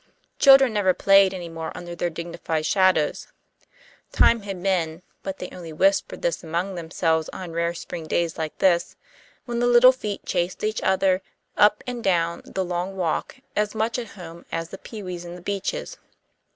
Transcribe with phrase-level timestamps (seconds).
[0.39, 3.27] Children never played any more under their dignified shadows.
[4.11, 8.57] Time had been (but they only whispered this among themselves on rare spring days like
[8.57, 8.95] this)
[9.45, 11.21] when the little feet chased each other
[11.55, 15.39] up and down the long walk, as much at home as the pewees in the
[15.41, 15.99] beeches.